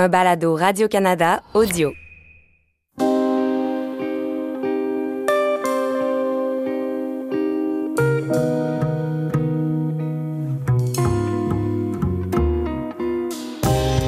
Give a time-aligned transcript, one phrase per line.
[0.00, 1.92] un balado Radio-Canada audio.
[2.98, 3.04] Je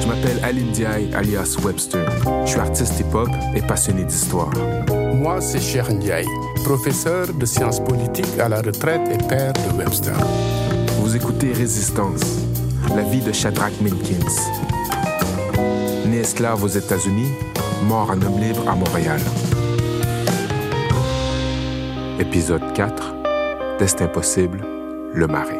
[0.07, 2.01] m'appelle Aline Diaye, alias Webster.
[2.43, 4.51] Je suis artiste hip-hop et passionné d'histoire.
[5.13, 6.25] Moi, c'est Cher Ndiaye,
[6.63, 10.15] professeur de sciences politiques à la retraite et père de Webster.
[11.01, 12.23] Vous écoutez Résistance,
[12.95, 14.92] la vie de Shadrach Minkins.
[16.13, 17.31] Né esclave aux États-Unis,
[17.85, 19.19] mort en homme libre à Montréal.
[22.19, 23.15] Épisode 4,
[23.79, 24.63] Destin possible,
[25.11, 25.59] le marais.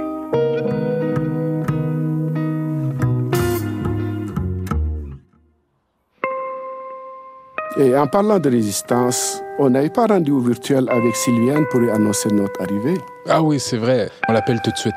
[7.77, 12.29] Et en parlant de résistance, on n'avait pas rendez-vous virtuel avec Sylviane pour lui annoncer
[12.29, 13.01] notre arrivée?
[13.27, 14.11] Ah oui, c'est vrai.
[14.29, 14.93] On l'appelle tout de suite.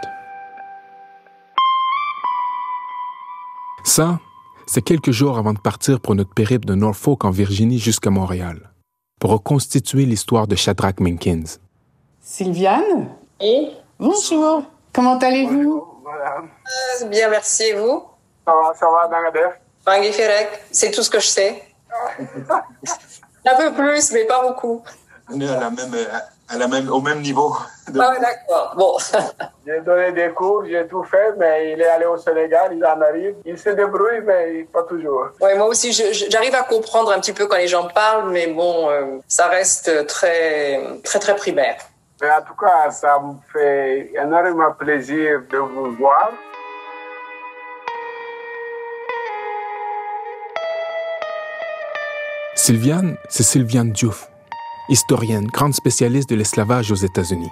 [3.84, 4.18] Ça,
[4.66, 8.70] c'est quelques jours avant de partir pour notre périple de Norfolk en Virginie jusqu'à Montréal,
[9.20, 11.58] pour reconstituer l'histoire de Shadrach Minkins.
[12.20, 13.08] Sylviane?
[13.40, 14.64] Oui, Bonjour.
[14.92, 15.86] Comment allez-vous?
[16.06, 17.62] Euh, bien, merci.
[17.64, 18.02] Et vous?
[18.44, 21.62] Ça va, ça va, Ferek, c'est tout ce que je sais.
[23.48, 24.82] Un peu plus, mais pas beaucoup.
[25.32, 25.94] On est à la même,
[26.48, 27.56] à la même, au même niveau.
[27.88, 28.74] de- Ah, ouais, d'accord.
[28.76, 28.96] Bon.
[29.66, 33.00] J'ai donné des cours, j'ai tout fait, mais il est allé au Sénégal, il en
[33.00, 33.34] arrive.
[33.44, 35.26] Il se débrouille, mais pas toujours.
[35.40, 38.88] Ouais, moi aussi, j'arrive à comprendre un petit peu quand les gens parlent, mais bon,
[38.90, 41.78] euh, ça reste très, très, très primaire.
[42.22, 46.30] Mais en tout cas, ça me fait énormément plaisir de vous voir.
[52.54, 54.28] Sylviane, c'est Sylviane Diouf,
[54.88, 57.50] historienne, grande spécialiste de l'esclavage aux États-Unis.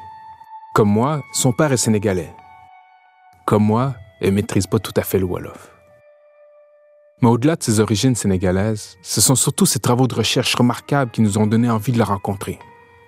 [0.75, 2.35] Comme moi, son père est sénégalais.
[3.47, 5.71] Comme moi, elle maîtrise pas tout à fait le Wolof.
[7.21, 11.23] Mais au-delà de ses origines sénégalaises, ce sont surtout ses travaux de recherche remarquables qui
[11.23, 12.59] nous ont donné envie de la rencontrer,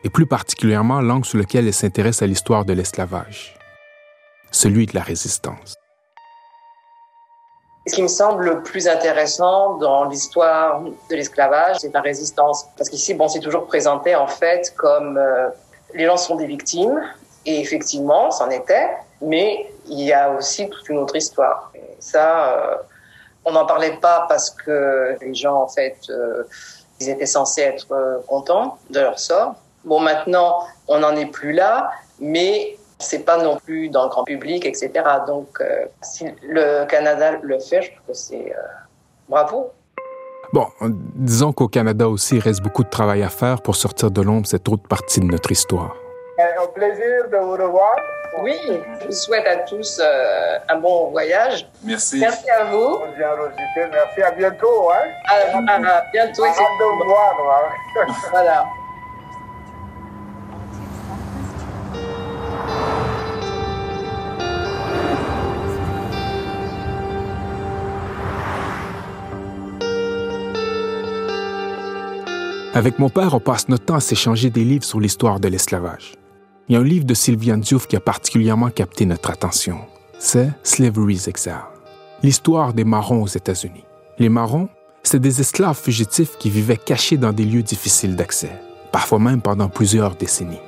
[0.04, 3.54] et plus particulièrement l'angle sous lequel elle s'intéresse à l'histoire de l'esclavage,
[4.50, 5.74] celui de la résistance.
[7.86, 12.66] Ce qui me semble le plus intéressant dans l'histoire de l'esclavage, c'est la résistance.
[12.76, 15.50] Parce qu'ici, bon, c'est toujours présenté en fait comme euh,
[15.94, 17.00] les gens sont des victimes,
[17.44, 18.88] et effectivement, c'en était,
[19.22, 21.70] mais il y a aussi toute une autre histoire.
[21.76, 22.74] Et ça, euh,
[23.44, 26.42] on n'en parlait pas parce que les gens, en fait, euh,
[26.98, 27.86] ils étaient censés être
[28.26, 29.54] contents de leur sort.
[29.84, 34.24] Bon, maintenant, on n'en est plus là, mais c'est pas non plus dans le grand
[34.24, 34.90] public, etc.
[35.26, 38.60] Donc, euh, si le Canada le fait, je trouve que c'est euh,
[39.28, 39.72] bravo.
[40.52, 44.22] Bon, disons qu'au Canada aussi, il reste beaucoup de travail à faire pour sortir de
[44.22, 45.94] l'ombre cette autre partie de notre histoire.
[46.38, 47.96] Un plaisir de vous revoir.
[48.42, 48.54] Oui,
[49.00, 51.66] je vous souhaite à tous euh, un bon voyage.
[51.82, 52.18] Merci.
[52.20, 52.98] Merci à vous.
[53.18, 54.90] Merci, à bientôt.
[54.90, 55.08] Hein?
[55.26, 56.42] À, à- à bientôt.
[56.44, 57.34] de vous voir.
[57.40, 58.06] hein.
[58.30, 58.64] Voilà.
[72.76, 76.12] Avec mon père, on passe notre temps à s'échanger des livres sur l'histoire de l'esclavage.
[76.68, 79.78] Il y a un livre de Sylviane Diouf qui a particulièrement capté notre attention.
[80.18, 81.54] C'est Slavery's Exile,
[82.22, 83.86] l'histoire des marrons aux États-Unis.
[84.18, 84.68] Les marrons,
[85.02, 88.52] c'est des esclaves fugitifs qui vivaient cachés dans des lieux difficiles d'accès,
[88.92, 90.60] parfois même pendant plusieurs décennies.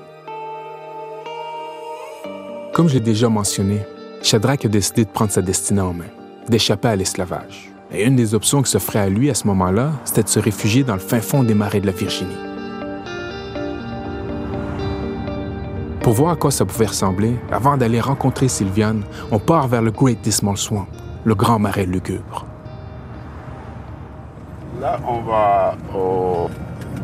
[2.72, 3.82] Comme je l'ai déjà mentionné,
[4.22, 6.08] Shadrach a décidé de prendre sa destinée en main,
[6.48, 7.70] d'échapper à l'esclavage.
[7.90, 10.84] Et une des options qui s'offrait à lui à ce moment-là, c'était de se réfugier
[10.84, 12.36] dans le fin fond des marais de la Virginie.
[16.02, 19.90] Pour voir à quoi ça pouvait ressembler, avant d'aller rencontrer Sylviane, on part vers le
[19.90, 20.86] Great Dismal Swamp,
[21.24, 22.44] le grand marais lugubre.
[24.82, 26.50] Là, on va au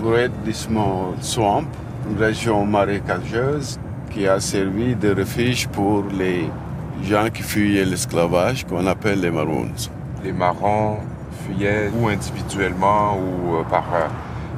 [0.02, 1.64] Great Dismal Swamp,
[2.10, 3.80] une région marécageuse
[4.10, 6.50] qui a servi de refuge pour les
[7.02, 9.90] gens qui fuyaient l'esclavage, qu'on appelle les Maroons.
[10.24, 10.96] Les marrons
[11.44, 14.06] fuyaient ou individuellement ou euh, par euh,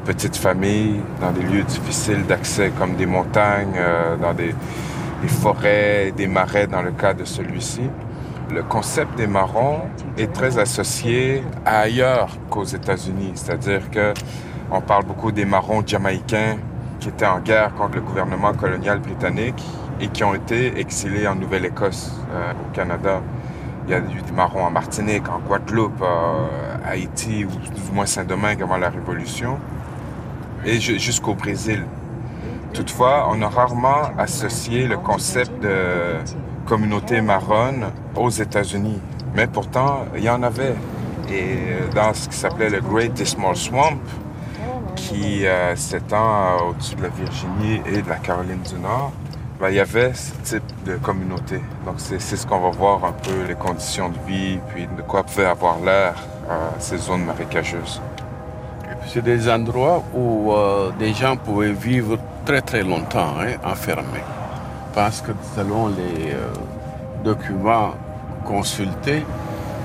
[0.05, 4.55] petites familles dans des lieux difficiles d'accès comme des montagnes, euh, dans des,
[5.27, 7.81] forêts, des marais dans le cas de celui-ci.
[8.55, 9.81] Le concept des marrons
[10.17, 14.15] est très associé ailleurs qu'aux États-Unis, c'est-à-dire que
[14.71, 16.59] on parle beaucoup des marrons jamaïcains
[17.01, 19.61] qui étaient en guerre contre le gouvernement colonial britannique
[20.01, 23.21] et qui ont été exilés en Nouvelle-Écosse, au Canada.
[23.87, 26.47] Il y a eu des marrons en Martinique, en Guadeloupe, euh,
[26.85, 29.59] Haïti ou du moins Saint-Domingue avant la Révolution,
[30.65, 31.85] et ju- jusqu'au Brésil.
[32.73, 36.17] Toutefois, on a rarement associé le concept de
[36.67, 37.87] communauté marronne
[38.17, 39.01] aux États-Unis.
[39.37, 40.75] Mais pourtant, il y en avait.
[41.31, 41.59] Et
[41.95, 43.99] dans ce qui s'appelait le Great Dismal Swamp,
[44.97, 45.45] qui
[45.77, 49.13] s'étend au-dessus de la Virginie et de la Caroline du Nord,
[49.61, 51.61] ben, il y avait ce type de communauté.
[51.85, 55.23] Donc, c'est ce qu'on va voir un peu, les conditions de vie, puis de quoi
[55.23, 56.15] pouvait avoir l'air
[56.79, 58.01] ces zones marécageuses.
[59.07, 64.25] C'est des endroits où euh, des gens pouvaient vivre très, très longtemps, hein, enfermés.
[64.95, 66.53] Parce que selon les euh,
[67.25, 67.95] documents
[68.45, 69.25] consultés,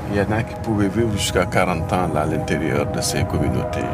[0.10, 3.86] il y en a qui pouvaient vivre jusqu'à 40 ans à l'intérieur de ces communautés.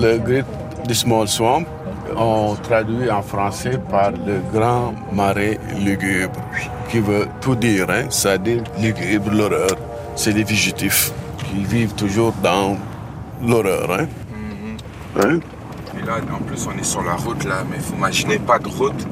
[0.00, 0.46] Le Great
[0.86, 1.64] Dismal Swamp,
[2.16, 6.38] on traduit en français par le grand marais lugubre,
[6.88, 8.04] qui veut tout dire, hein?
[8.08, 9.76] c'est-à-dire lugubre, l'horreur.
[10.14, 12.76] C'est les fugitifs qui vivent toujours dans
[13.44, 13.90] l'horreur.
[13.90, 14.06] Hein?
[15.16, 15.24] Mm-hmm.
[15.24, 15.40] hein?
[16.00, 18.68] Et là, en plus, on est sur la route, là, mais vous imaginez pas de
[18.68, 19.04] route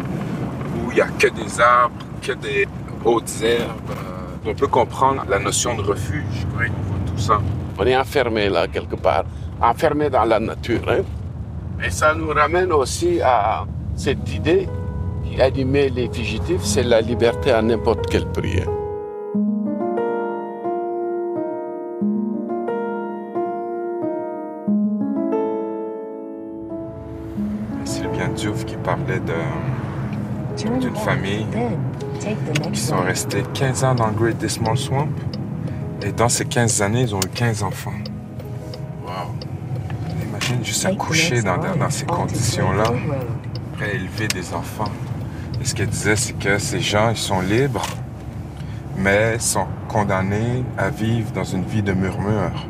[0.77, 2.69] où il n'y a que des arbres, que des
[3.05, 3.91] hautes herbes.
[3.91, 7.41] Euh, on peut comprendre la notion de refuge quand on voit tout ça.
[7.77, 9.25] On est enfermé là, quelque part
[9.61, 10.83] enfermé dans la nature.
[10.89, 11.03] Hein.
[11.85, 13.65] Et ça nous ramène aussi à
[13.95, 14.69] cette idée
[15.25, 18.61] qui animait les fugitifs, c'est la liberté à n'importe quel prix.
[18.61, 18.71] Hein.
[27.85, 29.21] Sylvain Diouf qui parlait
[30.57, 31.47] d'une famille
[32.73, 35.09] qui sont restés 15 ans dans le Great Dismal Swamp.
[36.03, 37.93] Et dans ces 15 années, ils ont eu 15 enfants
[40.67, 42.93] juste accoucher dans, dans ces conditions-là,
[43.93, 44.91] élever des enfants.
[45.61, 47.87] Et ce qu'elle disait, c'est que ces gens, ils sont libres,
[48.97, 52.67] mais sont condamnés à vivre dans une vie de murmure.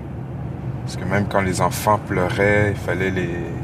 [0.84, 3.12] Parce que même quand les enfants pleuraient, il fallait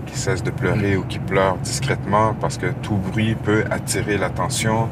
[0.07, 4.89] qu'ils cessent de pleurer ou qu'ils pleurent discrètement, parce que tout bruit peut attirer l'attention,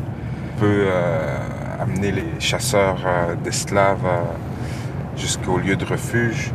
[0.59, 1.39] peut euh,
[1.81, 4.21] amener les chasseurs euh, d'esclaves euh,
[5.17, 6.53] jusqu'au lieu de refuge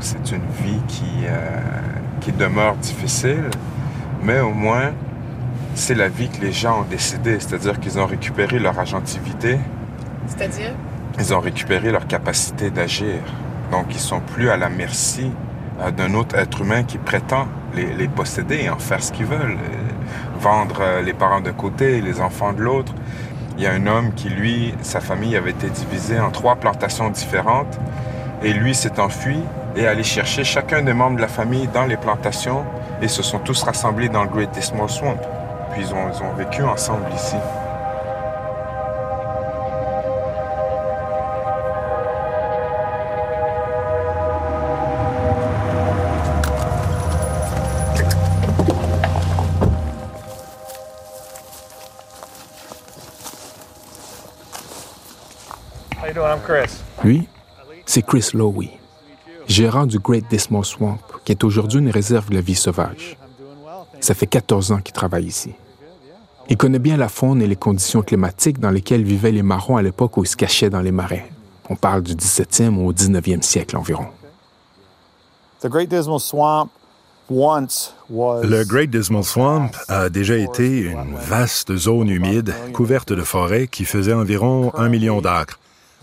[0.00, 1.26] c'est une vie qui,
[2.20, 3.50] qui demeure difficile,
[4.22, 4.92] mais au moins,
[5.74, 9.58] c'est la vie que les gens ont décidé, c'est-à-dire qu'ils ont récupéré leur agentivité.
[10.26, 10.74] C'est-à-dire?
[11.18, 13.16] Ils ont récupéré leur capacité d'agir.
[13.70, 15.30] Donc, ils sont plus à la merci
[15.80, 19.26] euh, d'un autre être humain qui prétend les, les posséder et en faire ce qu'ils
[19.26, 19.56] veulent.
[19.56, 19.88] Euh,
[20.38, 22.94] vendre les parents d'un côté et les enfants de l'autre.
[23.56, 27.10] Il y a un homme qui, lui, sa famille avait été divisée en trois plantations
[27.10, 27.78] différentes
[28.42, 29.38] et lui s'est enfui
[29.76, 32.64] et aller chercher chacun des membres de la famille dans les plantations
[33.02, 35.18] et se sont tous rassemblés dans le Great Dismal Swamp.
[35.72, 37.36] Puis ils ont, ils ont vécu ensemble ici.
[57.04, 57.28] Lui,
[57.86, 58.77] c'est Chris Lowy
[59.48, 63.16] gérant du Great Dismal Swamp, qui est aujourd'hui une réserve de la vie sauvage.
[64.00, 65.52] Ça fait 14 ans qu'il travaille ici.
[66.50, 69.82] Il connaît bien la faune et les conditions climatiques dans lesquelles vivaient les marrons à
[69.82, 71.30] l'époque où ils se cachaient dans les marais.
[71.68, 74.06] On parle du 17e au 19e siècle environ.
[78.10, 83.84] Le Great Dismal Swamp a déjà été une vaste zone humide couverte de forêts qui
[83.84, 85.58] faisait environ un million d'acres.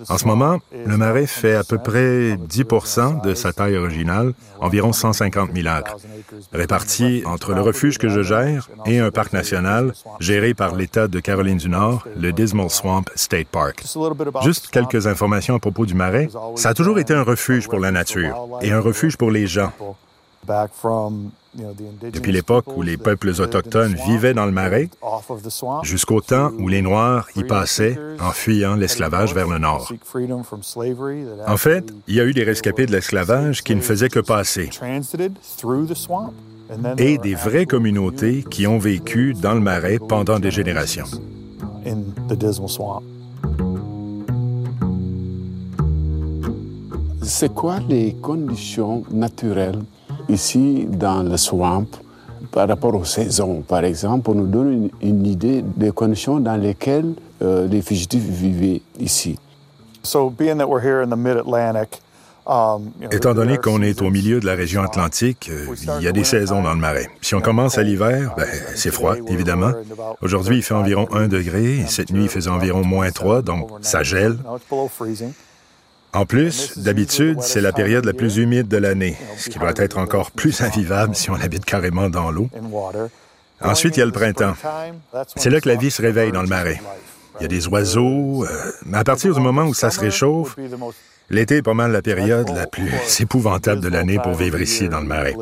[0.09, 4.91] En ce moment, le marais fait à peu près 10% de sa taille originale, environ
[4.91, 5.95] 150 000 acres,
[6.53, 11.19] répartis entre le refuge que je gère et un parc national géré par l'État de
[11.19, 13.83] Caroline du Nord, le Dismal Swamp State Park.
[14.43, 16.29] Juste quelques informations à propos du marais.
[16.55, 19.71] Ça a toujours été un refuge pour la nature et un refuge pour les gens.
[22.11, 24.89] Depuis l'époque où les peuples autochtones vivaient dans le marais,
[25.83, 29.91] jusqu'au temps où les Noirs y passaient en fuyant l'esclavage vers le nord.
[31.47, 34.69] En fait, il y a eu des rescapés de l'esclavage qui ne faisaient que passer
[36.97, 41.05] et des vraies communautés qui ont vécu dans le marais pendant des générations.
[47.21, 49.81] C'est quoi les conditions naturelles
[50.29, 51.87] ici dans le swamp
[52.51, 57.13] par rapport aux saisons, par exemple, pour nous donner une, idée des conditions dans lesquelles
[57.41, 59.37] euh, les fugitifs vivaient ici.
[63.11, 66.23] Étant donné qu'on est au milieu de la région atlantique, euh, il y a des
[66.23, 67.09] saisons dans le marais.
[67.21, 69.71] Si on commence à l'hiver, ben, c'est froid, évidemment.
[70.21, 73.69] Aujourd'hui, il fait environ 1 degré, et cette nuit, il faisait environ moins 3, donc
[73.81, 74.37] ça gèle.
[76.15, 79.97] En plus, d'habitude, c'est la période la plus humide de l'année, ce qui doit être
[79.97, 82.49] encore plus invivable si on habite carrément dans l'eau.
[83.61, 84.53] Ensuite, il y a le printemps.
[85.35, 86.79] C'est là que la vie se réveille dans le marais.
[87.39, 88.45] il y a des oiseaux.
[88.45, 90.55] euh, mais à partir du moment où ça se réchauffe,
[91.29, 95.01] l'été est pas mal la période la plus épouvantable de l'année pour vivre ici dans
[95.01, 95.35] le marais.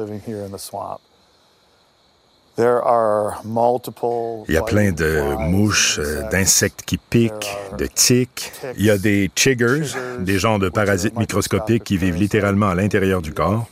[4.48, 8.51] Il y a plein de mouches, euh, d'insectes qui piquent, de tiques.
[8.77, 13.22] Il y a des chiggers, des genres de parasites microscopiques qui vivent littéralement à l'intérieur
[13.22, 13.65] du corps.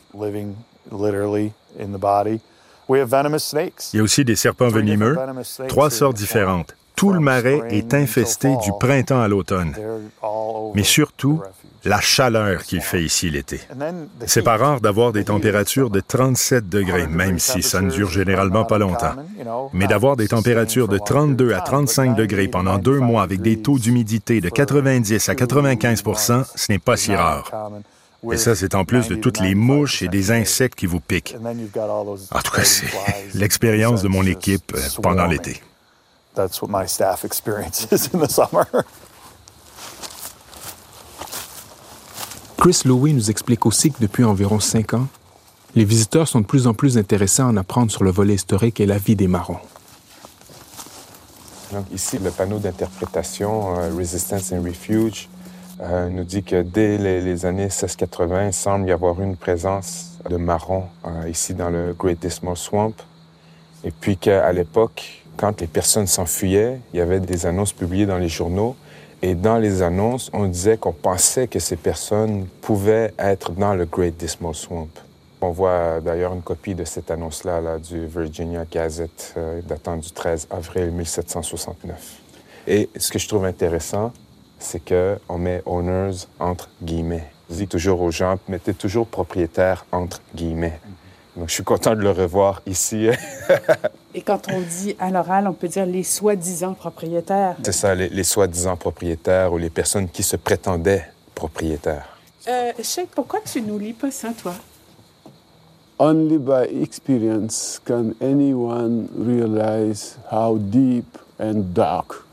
[3.93, 5.17] Il y a aussi des serpents venimeux,
[5.67, 6.75] trois sortes différentes.
[7.01, 9.73] Tout le marais est infesté du printemps à l'automne.
[10.75, 11.41] Mais surtout,
[11.83, 13.59] la chaleur qu'il fait ici l'été.
[14.27, 18.65] C'est pas rare d'avoir des températures de 37 degrés, même si ça ne dure généralement
[18.65, 19.15] pas longtemps.
[19.73, 23.79] Mais d'avoir des températures de 32 à 35 degrés pendant deux mois avec des taux
[23.79, 27.71] d'humidité de 90 à 95% ce n'est pas si rare.
[28.31, 31.35] Et ça, c'est en plus de toutes les mouches et des insectes qui vous piquent.
[32.29, 32.85] En tout cas, c'est
[33.33, 35.59] l'expérience de mon équipe euh, pendant l'été.
[36.35, 38.67] That's what my staff experiences in the summer.
[42.57, 45.07] Chris Louis nous explique aussi que depuis environ cinq ans,
[45.73, 48.79] les visiteurs sont de plus en plus intéressés à en apprendre sur le volet historique
[48.79, 49.57] et la vie des marrons.
[51.71, 55.29] Donc ici, le panneau d'interprétation euh, Resistance and Refuge
[55.81, 60.17] euh, nous dit que dès les, les années 1680, il semble y avoir une présence
[60.29, 62.93] de marrons euh, ici dans le Great Dismal Swamp.
[63.83, 68.19] Et puis qu'à l'époque, quand les personnes s'enfuyaient, il y avait des annonces publiées dans
[68.19, 68.75] les journaux.
[69.23, 73.85] Et dans les annonces, on disait qu'on pensait que ces personnes pouvaient être dans le
[73.85, 74.89] Great Dismal Swamp.
[75.41, 80.11] On voit d'ailleurs une copie de cette annonce-là là, du Virginia Gazette euh, datant du
[80.11, 82.19] 13 avril 1769.
[82.67, 84.13] Et ce que je trouve intéressant,
[84.59, 87.25] c'est qu'on met owners entre guillemets.
[87.49, 90.79] Je dis toujours aux gens, mettez toujours propriétaire entre guillemets.
[91.35, 93.07] Donc je suis content de le revoir ici.
[94.13, 97.55] Et quand on dit à l'oral, on peut dire les soi-disant propriétaires.
[97.63, 102.17] c'est ça, les, les soi-disant propriétaires ou les personnes qui se prétendaient propriétaires.
[102.47, 104.53] Euh, Sheikh, pourquoi tu nous lis pas ça, toi?
[105.99, 111.05] Only by experience can anyone realize how deep
[111.39, 112.25] and dark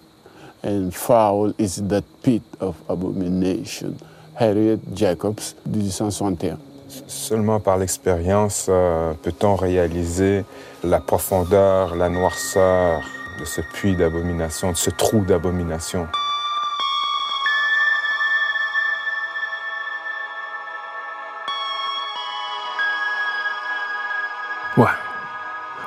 [0.65, 3.95] and foul is that pit of abomination.
[4.35, 6.68] Harriet Jacobs, 1861.
[6.89, 10.45] Seulement par l'expérience euh, peut-on réaliser
[10.83, 13.03] la profondeur, la noirceur
[13.39, 16.09] de ce puits d'abomination, de ce trou d'abomination?
[24.79, 24.87] Ouais.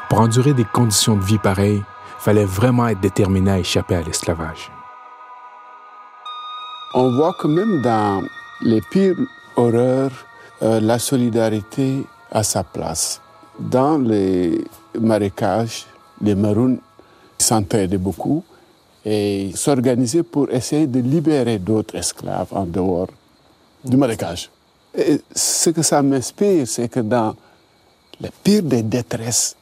[0.10, 1.84] Pour endurer des conditions de vie pareilles,
[2.20, 4.72] fallait vraiment être déterminé à échapper à l'esclavage.
[6.94, 8.22] On voit que même dans
[8.62, 9.16] les pires
[9.56, 10.12] horreurs,
[10.64, 13.20] euh, la solidarité a sa place.
[13.60, 14.64] Dans les
[15.00, 15.86] marécages,
[16.22, 16.78] les Maroons
[17.38, 18.44] s'entraidaient beaucoup
[19.04, 23.08] et s'organisaient pour essayer de libérer d'autres esclaves en dehors
[23.84, 24.50] du marécage.
[25.34, 27.36] Ce que ça m'inspire, c'est que dans
[28.20, 29.56] le pire des détresses,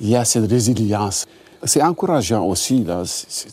[0.00, 1.26] il y a cette résilience.
[1.64, 2.86] C'est encourageant aussi,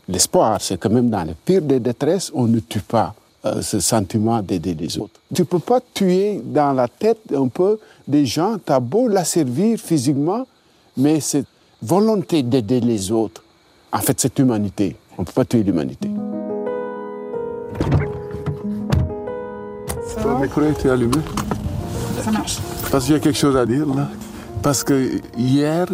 [0.07, 3.15] l'espoir, c'est que même dans le pire des détresses, on ne tue pas
[3.45, 5.19] euh, ce sentiment d'aider les autres.
[5.33, 9.07] Tu ne peux pas tuer dans la tête un peu des gens, tu as beau
[9.07, 10.45] la servir physiquement,
[10.97, 11.47] mais cette
[11.81, 13.43] volonté d'aider les autres,
[13.91, 14.95] en fait, c'est humanité.
[15.17, 16.09] On ne peut pas tuer l'humanité.
[20.07, 21.17] Ça, micro est allumé
[22.25, 22.57] ça marche.
[22.91, 24.09] Parce qu'il y a quelque chose à dire là.
[24.61, 25.87] Parce que hier,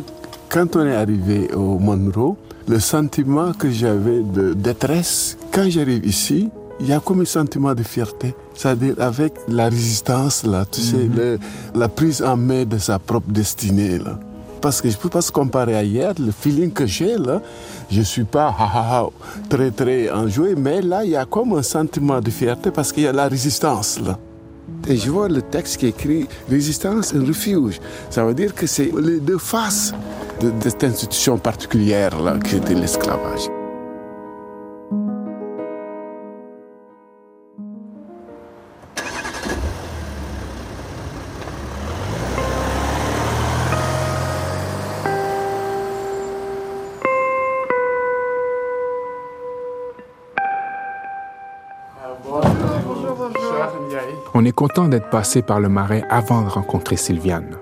[0.49, 6.49] quand on est arrivé au Monroe, le sentiment que j'avais de détresse, quand j'arrive ici,
[6.81, 8.33] il y a comme un sentiment de fierté.
[8.53, 11.39] C'est-à-dire avec la résistance, là, tu sais, le-
[11.75, 13.97] la prise en main de sa propre destinée.
[13.99, 14.19] Là.
[14.61, 17.41] Parce que je ne peux pas se comparer à hier, le feeling que j'ai là,
[17.89, 19.09] je ne suis pas ha, ha, ha,
[19.49, 23.03] très très enjoué, mais là, il y a comme un sentiment de fierté parce qu'il
[23.03, 24.17] y a la résistance là.
[24.87, 27.79] Et je vois le texte qui écrit Résistance et refuge.
[28.09, 29.93] Ça veut dire que c'est les deux faces
[30.39, 33.49] de, de cette institution particulière là, qui était l'esclavage.
[54.33, 57.57] On est content d'être passé par le marais avant de rencontrer Sylviane.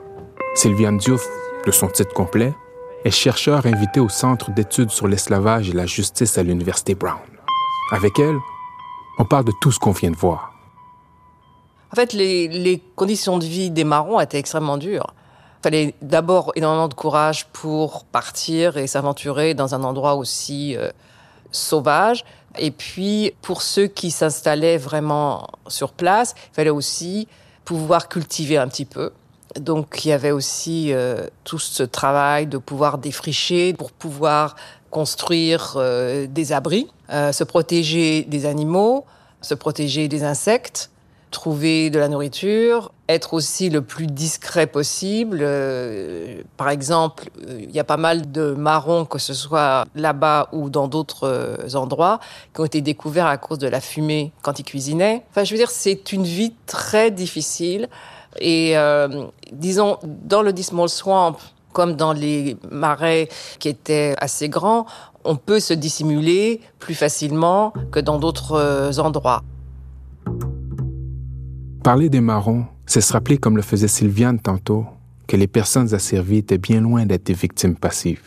[0.54, 1.28] Sylviane Diouf,
[1.66, 2.54] de son titre complet,
[3.04, 7.18] est chercheur invité au Centre d'études sur l'esclavage et la justice à l'Université Brown.
[7.92, 8.38] Avec elle,
[9.18, 10.54] on parle de tout ce qu'on vient de voir.
[11.92, 15.16] En fait, les, conditions de vie des marrons étaient extrêmement dures.
[15.60, 20.92] Il fallait d'abord énormément de courage pour partir et s'aventurer dans un endroit aussi euh,
[21.52, 22.26] sauvage.
[22.58, 27.28] Et puis, pour ceux qui s'installaient vraiment sur place, il fallait aussi
[27.64, 29.12] pouvoir cultiver un petit peu.
[29.56, 34.56] Donc, il y avait aussi euh, tout ce travail de pouvoir défricher pour pouvoir
[34.90, 39.06] construire euh, des abris, euh, se protéger des animaux,
[39.42, 40.90] se protéger des insectes,
[41.32, 45.40] trouver de la nourriture, être aussi le plus discret possible.
[45.42, 50.50] Euh, par exemple, euh, il y a pas mal de marrons, que ce soit là-bas
[50.52, 52.20] ou dans d'autres euh, endroits,
[52.54, 55.24] qui ont été découverts à cause de la fumée quand ils cuisinaient.
[55.30, 57.90] Enfin, je veux dire, c'est une vie très difficile.
[58.40, 61.38] Et euh, disons, dans le Dismal Swamp,
[61.74, 64.86] comme dans les marais qui étaient assez grands,
[65.24, 69.44] on peut se dissimuler plus facilement que dans d'autres euh, endroits.
[71.84, 74.86] Parler des marrons, c'est se rappeler, comme le faisait Sylviane tantôt,
[75.28, 78.22] que les personnes asservies étaient bien loin d'être des victimes passives.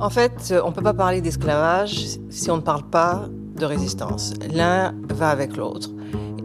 [0.00, 4.32] En fait, on ne peut pas parler d'esclavage si on ne parle pas de résistance.
[4.50, 5.90] L'un va avec l'autre.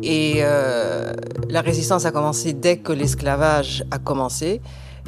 [0.03, 1.13] Et euh,
[1.49, 4.61] la résistance a commencé dès que l'esclavage a commencé,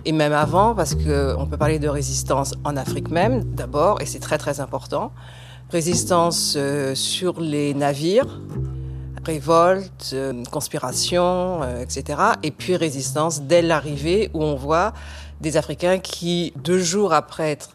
[0.05, 4.20] et même avant, parce qu'on peut parler de résistance en Afrique même, d'abord, et c'est
[4.20, 5.12] très très important.
[5.72, 8.39] Résistance euh, sur les navires,
[9.25, 12.20] révolte, euh, conspiration, euh, etc.
[12.44, 14.94] Et puis résistance dès l'arrivée, où on voit
[15.42, 17.70] des Africains qui, deux jours après être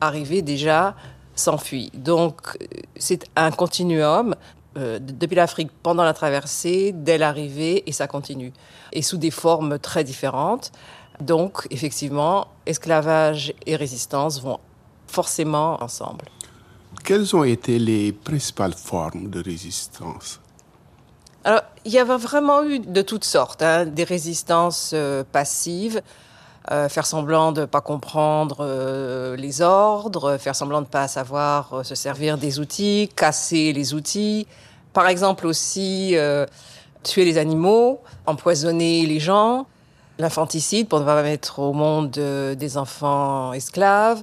[0.00, 0.94] arrivés, déjà
[1.34, 1.90] s'enfuient.
[1.94, 4.34] Donc euh, c'est un continuum
[4.76, 8.52] depuis l'Afrique pendant la traversée, dès l'arrivée, et ça continue.
[8.92, 10.72] Et sous des formes très différentes.
[11.20, 14.58] Donc, effectivement, esclavage et résistance vont
[15.06, 16.24] forcément ensemble.
[17.04, 20.40] Quelles ont été les principales formes de résistance?
[21.46, 26.00] Alors, il y avait vraiment eu de toutes sortes, hein, des résistances euh, passives,
[26.70, 31.82] euh, faire semblant de pas comprendre euh, les ordres, faire semblant de pas savoir euh,
[31.82, 34.46] se servir des outils, casser les outils.
[34.94, 36.46] Par exemple aussi, euh,
[37.02, 39.66] tuer les animaux, empoisonner les gens,
[40.18, 44.22] l'infanticide pour ne pas mettre au monde des enfants esclaves,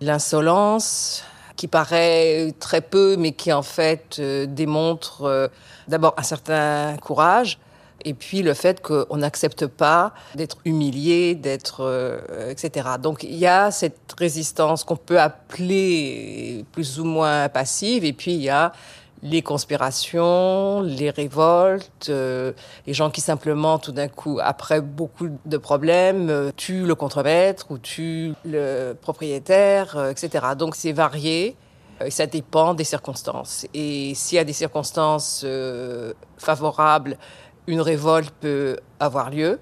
[0.00, 1.24] l'insolence
[1.58, 5.48] qui paraît très peu mais qui en fait euh, démontre euh,
[5.88, 7.58] d'abord un certain courage
[8.04, 12.90] et puis le fait qu'on n'accepte pas d'être humilié, d'être euh, etc.
[13.02, 18.34] Donc il y a cette résistance qu'on peut appeler plus ou moins passive et puis
[18.34, 18.72] il y a
[19.22, 22.52] les conspirations, les révoltes, euh,
[22.86, 27.66] les gens qui simplement, tout d'un coup, après beaucoup de problèmes, euh, tuent le contremaître
[27.70, 30.46] ou tuent le propriétaire, euh, etc.
[30.56, 31.56] Donc c'est varié.
[32.04, 33.66] Et ça dépend des circonstances.
[33.74, 37.18] Et s'il y a des circonstances euh, favorables,
[37.66, 39.58] une révolte peut avoir lieu,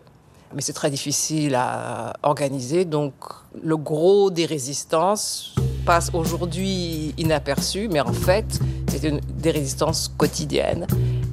[0.54, 2.84] mais c'est très difficile à organiser.
[2.84, 3.14] Donc
[3.62, 5.54] le gros des résistances
[5.87, 10.87] passe aujourd'hui inaperçu, mais en fait, c'est une des résistances quotidiennes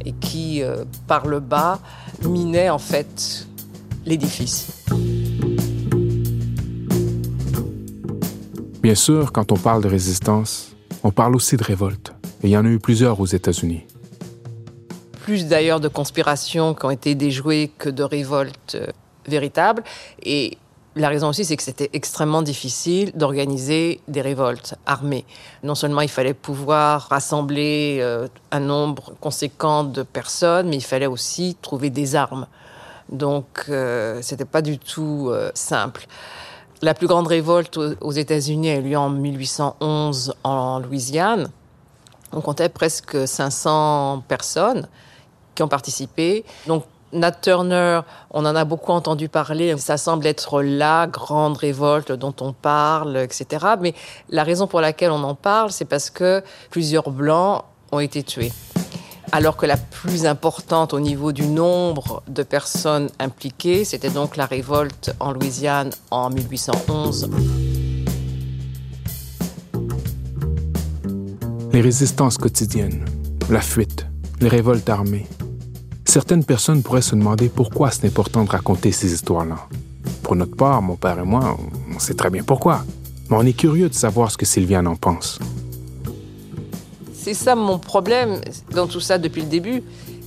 [0.05, 1.79] et qui, euh, par le bas,
[2.23, 3.47] minait en fait
[4.05, 4.67] l'édifice.
[8.83, 12.13] Bien sûr, quand on parle de résistance, on parle aussi de révolte.
[12.43, 13.81] Et il y en a eu plusieurs aux États-Unis.
[15.23, 18.85] Plus d'ailleurs de conspirations qui ont été déjouées que de révoltes euh,
[19.27, 19.83] véritables.
[20.23, 20.57] Et
[20.95, 25.25] la raison aussi, c'est que c'était extrêmement difficile d'organiser des révoltes armées.
[25.63, 31.07] Non seulement il fallait pouvoir rassembler euh, un nombre conséquent de personnes, mais il fallait
[31.07, 32.45] aussi trouver des armes.
[33.09, 36.05] Donc, euh, c'était pas du tout euh, simple.
[36.83, 41.49] La plus grande révolte aux, États-Unis a eu lieu en 1811 en Louisiane.
[42.33, 44.87] On comptait presque 500 personnes
[45.55, 46.43] qui ont participé.
[47.13, 49.77] Nat Turner, on en a beaucoup entendu parler.
[49.77, 53.65] Ça semble être la grande révolte dont on parle, etc.
[53.79, 53.93] Mais
[54.29, 58.51] la raison pour laquelle on en parle, c'est parce que plusieurs Blancs ont été tués.
[59.31, 64.45] Alors que la plus importante au niveau du nombre de personnes impliquées, c'était donc la
[64.45, 67.29] révolte en Louisiane en 1811.
[71.71, 73.05] Les résistances quotidiennes,
[73.49, 74.05] la fuite,
[74.39, 75.25] les révoltes armées.
[76.13, 79.55] Certaines personnes pourraient se demander pourquoi c'est important de raconter ces histoires-là.
[80.21, 81.57] Pour notre part, mon père et moi,
[81.91, 82.85] on sait très bien pourquoi.
[83.31, 85.39] Mais on est curieux de savoir ce que Sylviane en pense.
[87.15, 88.41] C'est ça mon problème
[88.75, 89.81] dans tout ça depuis le début,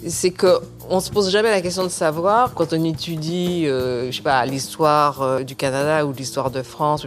[0.09, 0.59] c'est que
[0.90, 4.11] on se pose jamais la question de savoir quand on étudie, euh,
[4.46, 7.07] l'histoire euh, du Canada ou l'histoire de France.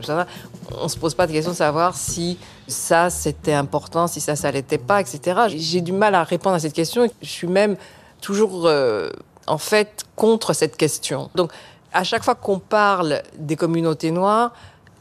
[0.82, 4.52] On se pose pas de question de savoir si ça c'était important, si ça ça
[4.52, 5.48] l'était pas, etc.
[5.50, 7.10] J'ai du mal à répondre à cette question.
[7.22, 7.76] Je suis même
[8.22, 9.10] toujours euh,
[9.48, 11.30] en fait contre cette question.
[11.36, 11.52] Donc
[11.94, 14.54] à chaque fois qu'on parle des communautés noires,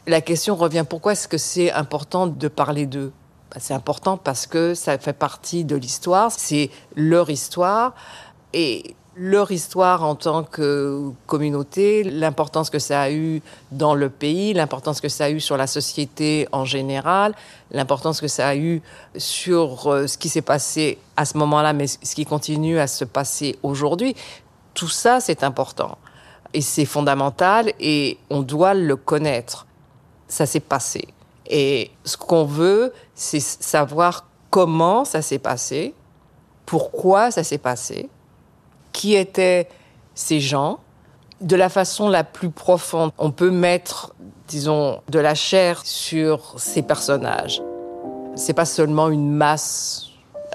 [0.07, 3.13] la question revient pourquoi est-ce que c'est important de parler d'eux?
[3.51, 7.95] Bah, c'est important parce que ça fait partie de l'histoire, c'est leur histoire.
[8.55, 14.55] Et leur histoire en tant que communauté, l'importance que ça a eu dans le pays,
[14.55, 17.35] l'importance que ça a eu sur la société en général,
[17.73, 18.81] l'importance que ça a eu
[19.17, 23.05] sur euh, ce qui s'est passé à ce moment-là, mais ce qui continue à se
[23.05, 24.15] passer aujourd'hui.
[24.73, 25.99] Tout ça, c'est important.
[26.55, 29.67] Et c'est fondamental et on doit le connaître.
[30.29, 31.09] Ça s'est passé.
[31.49, 35.95] Et ce qu'on veut, c'est savoir comment ça s'est passé,
[36.67, 38.09] pourquoi ça s'est passé,
[38.99, 39.69] qui étaient
[40.17, 40.81] ces gens,
[41.41, 43.13] de la façon la plus profonde.
[43.17, 44.13] On peut mettre,
[44.49, 47.63] disons, de la chair sur ces personnages.
[48.35, 50.07] C'est pas seulement une masse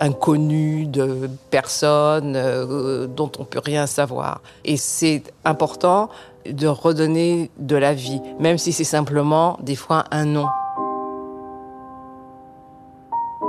[0.01, 4.41] inconnue de personnes euh, dont on peut rien savoir.
[4.65, 6.10] Et c'est important
[6.45, 10.47] de redonner de la vie, même si c'est simplement des fois un nom.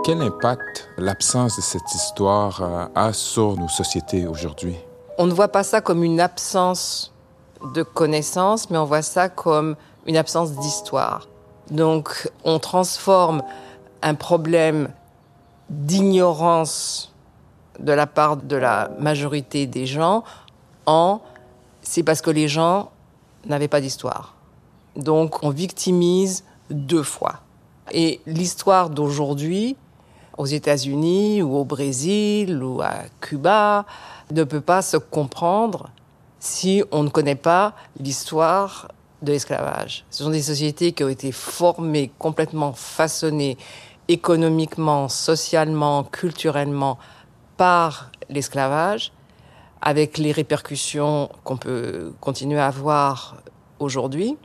[0.05, 4.77] Quel impact l'absence de cette histoire euh, a sur nos sociétés aujourd'hui?
[5.17, 7.11] On ne voit pas ça comme une absence
[7.73, 11.27] de connaissances, mais on voit ça comme une absence d'histoire.
[11.71, 13.43] Donc on transforme
[14.03, 14.91] un problème
[15.71, 17.15] d'ignorance
[17.79, 20.23] de la part de la majorité des gens
[20.85, 21.23] en
[21.81, 22.91] c'est parce que les gens
[23.47, 24.35] n'avaient pas d'histoire.
[24.97, 27.37] Donc on victimise deux fois.
[27.91, 29.79] Et l'histoire d'aujourd'hui,
[30.37, 33.85] aux États-Unis ou au Brésil ou à Cuba
[34.33, 35.91] ne peut pas se comprendre
[36.39, 38.89] si on ne connaît pas l'histoire
[39.23, 40.05] de l'esclavage.
[40.11, 43.57] Ce sont des sociétés qui ont été formées, complètement façonnées
[44.09, 46.99] économiquement, socialement, culturellement
[47.57, 49.13] par l'esclavage,
[49.81, 53.37] avec les répercussions qu'on peut continuer à avoir
[53.79, 54.37] aujourd'hui.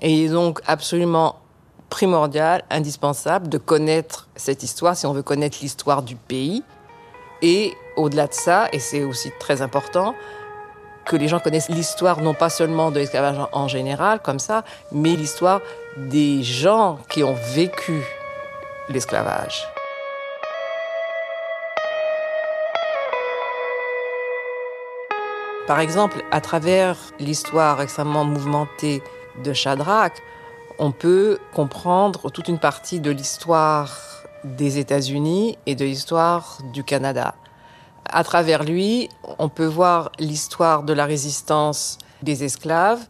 [0.00, 1.39] Et donc absolument
[1.90, 6.62] primordial, indispensable de connaître cette histoire si on veut connaître l'histoire du pays.
[7.42, 10.14] Et au-delà de ça, et c'est aussi très important,
[11.04, 15.16] que les gens connaissent l'histoire non pas seulement de l'esclavage en général, comme ça, mais
[15.16, 15.60] l'histoire
[15.96, 18.02] des gens qui ont vécu
[18.88, 19.66] l'esclavage.
[25.66, 29.02] Par exemple, à travers l'histoire extrêmement mouvementée
[29.44, 30.12] de Shadrach,
[30.80, 33.98] on peut comprendre toute une partie de l'histoire
[34.44, 37.34] des États-Unis et de l'histoire du Canada.
[38.06, 43.00] À travers lui, on peut voir l'histoire de la résistance des esclaves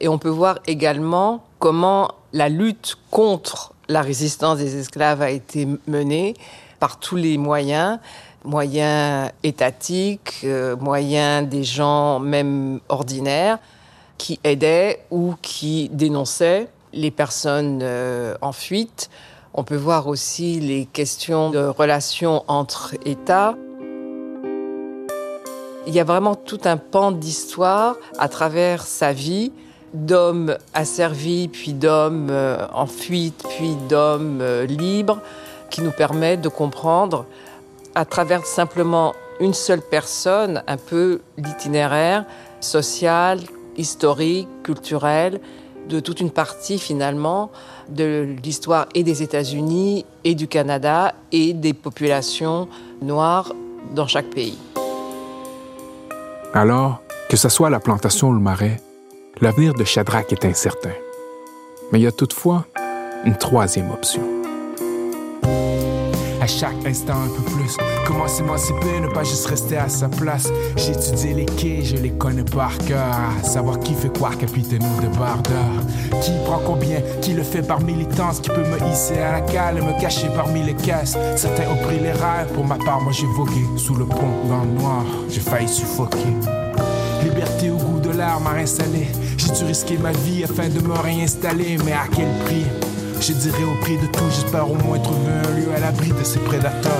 [0.00, 5.66] et on peut voir également comment la lutte contre la résistance des esclaves a été
[5.88, 6.34] menée
[6.78, 7.98] par tous les moyens,
[8.44, 13.58] moyens étatiques, euh, moyens des gens même ordinaires
[14.16, 19.10] qui aidaient ou qui dénonçaient les personnes euh, en fuite.
[19.54, 23.56] On peut voir aussi les questions de relations entre États.
[25.86, 29.52] Il y a vraiment tout un pan d'histoire à travers sa vie
[29.92, 35.20] d'hommes asservis, puis d'hommes euh, en fuite, puis d'hommes euh, libres,
[35.68, 37.26] qui nous permet de comprendre
[37.94, 42.24] à travers simplement une seule personne un peu l'itinéraire
[42.60, 43.40] social,
[43.76, 45.40] historique, culturel
[45.88, 47.50] de toute une partie finalement
[47.88, 52.68] de l'histoire et des États-Unis et du Canada et des populations
[53.02, 53.52] noires
[53.94, 54.58] dans chaque pays.
[56.54, 58.80] Alors, que ce soit la plantation ou le marais,
[59.40, 60.92] l'avenir de Shadrach est incertain.
[61.92, 62.66] Mais il y a toutefois
[63.24, 64.39] une troisième option
[66.50, 67.76] chaque instant un peu plus.
[68.06, 70.50] Comment s'émanciper, ne pas juste rester à sa place.
[70.76, 73.14] J'ai les quais, je les connais par cœur.
[73.42, 75.70] savoir qui fait quoi, capitaine ou débardeur.
[76.22, 79.78] Qui prend combien, qui le fait par militance, qui peut me hisser à la cale
[79.78, 81.16] et me cacher parmi les caisses.
[81.36, 84.62] Certains ont pris les rêves, pour ma part, moi j'ai vogué sous le pont dans
[84.62, 85.04] le noir.
[85.28, 86.34] J'ai failli suffoquer.
[87.22, 89.06] Liberté au goût de l'air m'a installé.
[89.36, 92.89] J'ai dû risquer ma vie afin de me réinstaller, mais à quel prix?
[93.20, 96.24] Je dirais au prix de tout, j'espère au moins trouver un lieu à l'abri de
[96.24, 96.90] ces prédateurs.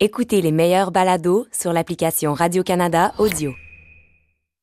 [0.00, 3.52] Écoutez les meilleurs balados sur l'application Radio-Canada Audio.